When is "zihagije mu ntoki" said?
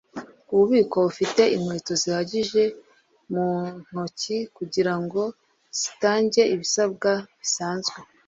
2.01-4.37